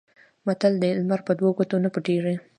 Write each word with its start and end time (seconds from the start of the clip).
متل 0.45 0.73
دی: 0.81 0.91
لمر 1.01 1.21
په 1.27 1.31
دوو 1.39 1.55
ګوتو 1.57 1.75
نه 1.83 1.89
پټېږي. 1.93 2.35